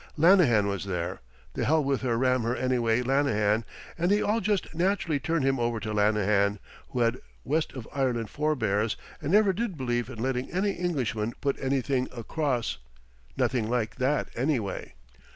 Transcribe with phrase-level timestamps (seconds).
[0.17, 1.21] Lanahan was there
[1.53, 3.63] the hell with her ram her anyway Lanahan
[3.99, 6.57] and we all just naturally turned him over to Lanahan,
[6.89, 11.55] who had west of Ireland forebears, and never did believe in letting any Englishman put
[11.61, 12.79] anything across
[13.37, 14.95] nothing like that anyway.